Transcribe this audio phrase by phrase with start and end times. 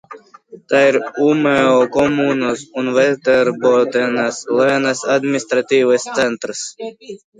[0.71, 0.95] Tā ir
[1.25, 6.65] Ūmeo komūnas un Vesterbotenas lēnes administratīvais centrs.